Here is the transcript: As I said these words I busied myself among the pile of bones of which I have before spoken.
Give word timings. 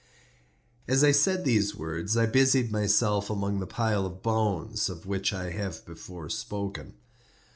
As 0.87 1.03
I 1.03 1.11
said 1.11 1.45
these 1.45 1.75
words 1.75 2.17
I 2.17 2.25
busied 2.25 2.71
myself 2.71 3.29
among 3.29 3.59
the 3.59 3.67
pile 3.67 4.03
of 4.07 4.23
bones 4.23 4.89
of 4.89 5.05
which 5.05 5.31
I 5.31 5.51
have 5.51 5.85
before 5.85 6.27
spoken. 6.27 6.95